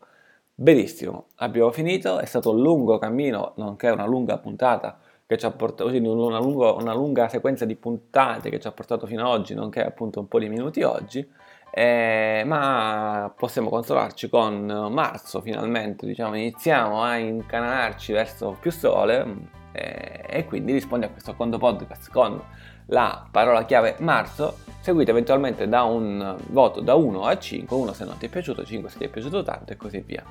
Benissimo, 0.53 1.27
abbiamo 1.37 1.71
finito, 1.71 2.19
è 2.19 2.25
stato 2.25 2.51
un 2.51 2.61
lungo 2.61 2.97
cammino, 2.97 3.53
nonché 3.55 3.89
una 3.89 4.05
lunga 4.05 4.37
puntata 4.37 4.99
che 5.25 5.37
ci 5.37 5.45
ha 5.45 5.51
portato, 5.51 5.89
una, 5.89 6.39
lungo, 6.39 6.75
una 6.75 6.93
lunga 6.93 7.29
sequenza 7.29 7.65
di 7.65 7.75
puntate 7.75 8.49
che 8.49 8.59
ci 8.59 8.67
ha 8.67 8.71
portato 8.71 9.07
fino 9.07 9.21
ad 9.21 9.39
oggi, 9.39 9.53
nonché 9.53 9.83
appunto 9.83 10.19
un 10.19 10.27
po' 10.27 10.39
di 10.39 10.49
minuti 10.49 10.83
oggi. 10.83 11.27
Eh, 11.73 12.43
ma 12.45 13.33
possiamo 13.35 13.69
consolarci 13.69 14.27
con 14.27 14.65
marzo 14.91 15.39
finalmente 15.39 16.05
diciamo 16.05 16.35
iniziamo 16.35 17.01
a 17.01 17.15
incanalarci 17.15 18.11
verso 18.11 18.57
più 18.59 18.71
sole 18.71 19.25
eh, 19.71 20.25
e 20.27 20.45
quindi 20.45 20.73
rispondi 20.73 21.05
a 21.05 21.09
questo 21.09 21.33
conto 21.33 21.57
podcast 21.57 22.11
con 22.11 22.43
la 22.91 23.25
parola 23.29 23.65
chiave 23.65 23.95
marzo 23.99 24.59
seguito 24.81 25.11
eventualmente 25.11 25.67
da 25.67 25.83
un 25.83 26.35
voto 26.47 26.81
da 26.81 26.95
1 26.95 27.23
a 27.23 27.37
5 27.37 27.75
1 27.75 27.93
se 27.93 28.05
non 28.05 28.17
ti 28.17 28.25
è 28.25 28.29
piaciuto 28.29 28.65
5 28.65 28.89
se 28.89 28.97
ti 28.97 29.03
è 29.05 29.09
piaciuto 29.09 29.43
tanto 29.43 29.73
e 29.73 29.77
così 29.77 29.99
via. 29.99 30.23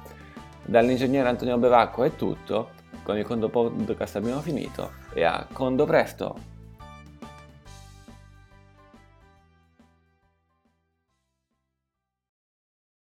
Dall'ingegnere 0.65 1.29
Antonio 1.29 1.57
Bevacco 1.59 2.05
è 2.05 2.15
tutto 2.17 2.71
con 3.03 3.17
il 3.17 3.25
conto 3.25 3.49
podcast 3.49 4.17
abbiamo 4.17 4.41
finito 4.41 4.93
e 5.13 5.25
a 5.25 5.47
condo 5.51 5.85
presto 5.85 6.50